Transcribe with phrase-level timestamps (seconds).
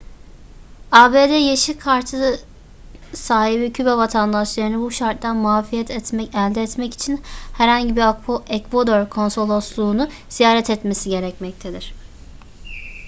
[0.91, 2.39] abd yeşil kartı
[3.13, 7.21] sahibi küba vatandaşlarının bu şarttan muafiyet elde etmek için
[7.57, 11.93] herhangi bir ekvador konsolosluğu'nu ziyaret etmesi gerekmektedir